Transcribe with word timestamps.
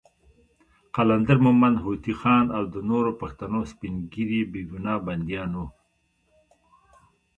قلندر 0.95 1.37
مومند، 1.45 1.77
هوتي 1.85 2.13
خان، 2.19 2.45
او 2.57 2.63
د 2.73 2.75
نورو 2.89 3.11
پښتنو 3.21 3.59
سپین 3.71 3.93
ږیري 4.11 4.41
بېګناه 4.51 4.95
بندیان 5.05 5.51
وو. 5.57 5.67